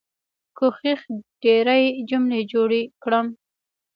[0.57, 1.01] کوښښ
[1.43, 3.27] ډيرې جملې جوړې کړم.